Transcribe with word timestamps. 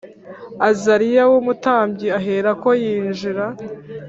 Azariya 0.69 1.23
w 1.31 1.33
‘umutambyi 1.41 2.07
aherako 2.19 2.69
yinjira. 2.81 3.45